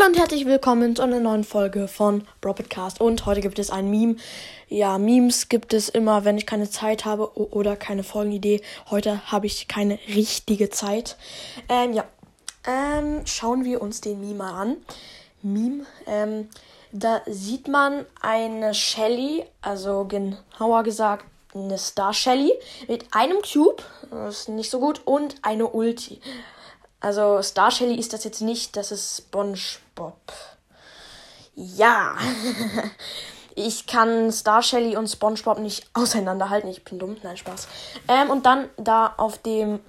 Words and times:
Hallo 0.00 0.12
und 0.12 0.18
herzlich 0.18 0.46
willkommen 0.46 0.96
zu 0.96 1.02
einer 1.02 1.20
neuen 1.20 1.44
Folge 1.44 1.86
von 1.86 2.26
Broadcast. 2.40 3.02
Und 3.02 3.26
heute 3.26 3.42
gibt 3.42 3.58
es 3.58 3.70
ein 3.70 3.90
Meme. 3.90 4.16
Ja, 4.68 4.96
Memes 4.96 5.50
gibt 5.50 5.74
es 5.74 5.90
immer, 5.90 6.24
wenn 6.24 6.38
ich 6.38 6.46
keine 6.46 6.70
Zeit 6.70 7.04
habe 7.04 7.36
oder 7.38 7.76
keine 7.76 8.02
Folgenidee. 8.02 8.62
Heute 8.88 9.30
habe 9.30 9.44
ich 9.44 9.68
keine 9.68 9.98
richtige 10.08 10.70
Zeit. 10.70 11.18
Ähm, 11.68 11.92
ja. 11.92 12.04
Ähm, 12.66 13.26
schauen 13.26 13.66
wir 13.66 13.82
uns 13.82 14.00
den 14.00 14.20
Meme 14.20 14.36
mal 14.36 14.62
an. 14.62 14.76
Meme. 15.42 15.84
Ähm, 16.06 16.48
da 16.92 17.20
sieht 17.26 17.68
man 17.68 18.06
eine 18.22 18.72
Shelly, 18.72 19.44
also 19.60 20.06
genauer 20.06 20.82
gesagt 20.82 21.26
eine 21.54 21.76
Star 21.76 22.14
Shelly 22.14 22.52
mit 22.88 23.04
einem 23.12 23.42
Cube, 23.42 23.82
das 24.10 24.40
ist 24.40 24.48
nicht 24.48 24.70
so 24.70 24.78
gut, 24.78 25.02
und 25.04 25.34
eine 25.42 25.66
Ulti. 25.66 26.20
Also 27.00 27.40
Star 27.42 27.70
Shelly 27.70 27.98
ist 27.98 28.12
das 28.12 28.24
jetzt 28.24 28.42
nicht, 28.42 28.76
das 28.76 28.92
ist 28.92 29.18
SpongeBob. 29.18 30.20
Ja. 31.54 32.16
ich 33.54 33.86
kann 33.86 34.30
Star 34.30 34.62
Shelly 34.62 34.96
und 34.96 35.08
SpongeBob 35.08 35.58
nicht 35.58 35.88
auseinanderhalten. 35.94 36.70
Ich 36.70 36.84
bin 36.84 36.98
dumm. 36.98 37.16
Nein, 37.22 37.36
Spaß. 37.36 37.68
Ähm, 38.08 38.30
und 38.30 38.46
dann 38.46 38.68
da 38.76 39.14
auf 39.16 39.38
dem 39.38 39.80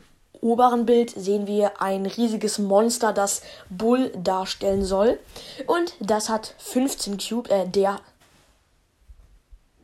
oberen 0.41 0.85
Bild 0.85 1.11
sehen 1.11 1.45
wir 1.47 1.81
ein 1.81 2.05
riesiges 2.05 2.57
Monster, 2.57 3.13
das 3.13 3.41
Bull 3.70 4.12
darstellen 4.15 4.84
soll. 4.84 5.20
Und 5.67 5.93
das 5.99 6.29
hat 6.29 6.55
15 6.57 7.17
Cube. 7.17 7.49
Äh, 7.49 7.67
der. 7.67 7.99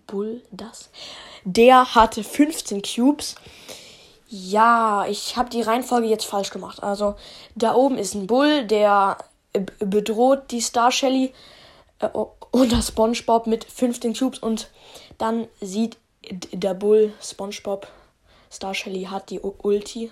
Bull, 0.07 0.41
das? 0.51 0.89
Der 1.43 1.93
hatte 1.93 2.23
15 2.23 2.81
Cubes. 2.81 3.35
Ja, 4.29 5.05
ich 5.07 5.37
habe 5.37 5.49
die 5.49 5.61
Reihenfolge 5.61 6.07
jetzt 6.07 6.25
falsch 6.25 6.49
gemacht. 6.49 6.83
Also 6.83 7.15
da 7.55 7.75
oben 7.75 7.97
ist 7.97 8.13
ein 8.13 8.27
Bull, 8.27 8.65
der 8.65 9.17
bedroht 9.79 10.51
die 10.51 10.61
Star 10.61 10.91
Shelly 10.91 11.33
äh, 11.99 12.09
und 12.51 12.71
das 12.71 12.89
SpongeBob 12.89 13.47
mit 13.47 13.63
15 13.63 14.13
Cubes 14.13 14.39
und 14.39 14.69
dann 15.17 15.47
sieht 15.61 15.97
der 16.29 16.73
Bull 16.73 17.13
SpongeBob 17.21 17.87
Star 18.51 18.73
Shelly 18.73 19.03
hat 19.03 19.29
die 19.29 19.39
Ulti. 19.39 20.11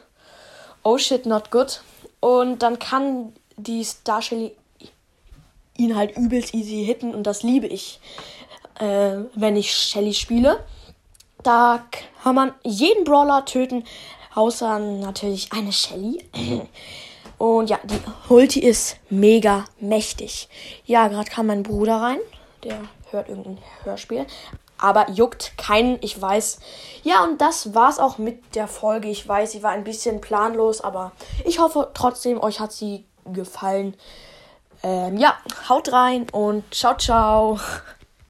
Oh 0.83 0.97
shit, 0.97 1.25
not 1.25 1.51
good. 1.51 1.81
Und 2.19 2.59
dann 2.59 2.79
kann 2.79 3.33
die 3.57 3.83
Star 3.83 4.21
Shelly 4.21 4.55
ihn 5.77 5.95
halt 5.95 6.15
übelst 6.15 6.53
easy 6.53 6.85
hitten 6.85 7.13
und 7.13 7.23
das 7.23 7.43
liebe 7.43 7.67
ich, 7.67 7.99
äh, 8.79 9.17
wenn 9.35 9.55
ich 9.55 9.73
Shelly 9.73 10.13
spiele. 10.13 10.63
Da 11.43 11.85
kann 12.25 12.33
man 12.33 12.55
jeden 12.63 13.03
Brawler 13.03 13.45
töten, 13.45 13.83
außer 14.33 14.79
natürlich 14.79 15.53
eine 15.53 15.71
Shelly. 15.71 16.27
Und 17.37 17.69
ja, 17.69 17.77
die 17.83 17.99
Ulti 18.29 18.61
ist 18.61 18.97
mega 19.11 19.65
mächtig. 19.79 20.49
Ja, 20.85 21.07
gerade 21.07 21.29
kam 21.29 21.45
mein 21.45 21.61
Bruder 21.61 21.97
rein. 21.97 22.17
Der 22.63 22.79
hört 23.11 23.29
irgendein 23.29 23.59
Hörspiel. 23.83 24.25
Aber 24.79 25.11
juckt 25.11 25.55
keinen, 25.55 25.99
ich 26.01 26.19
weiß. 26.19 26.61
Ja, 27.03 27.23
und 27.23 27.41
das 27.41 27.75
war's 27.75 27.99
auch 27.99 28.17
mit 28.17 28.55
der 28.55 28.67
Folge. 28.67 29.07
Ich 29.07 29.27
weiß, 29.27 29.51
sie 29.51 29.61
war 29.61 29.73
ein 29.73 29.83
bisschen 29.83 30.19
planlos, 30.19 30.81
aber 30.81 31.11
ich 31.45 31.59
hoffe 31.59 31.91
trotzdem, 31.93 32.41
euch 32.41 32.59
hat 32.59 32.71
sie 32.71 33.05
gefallen. 33.25 33.95
Ähm, 34.81 35.17
ja, 35.17 35.35
haut 35.69 35.91
rein 35.91 36.25
und 36.31 36.63
ciao, 36.73 36.97
ciao. 36.97 37.59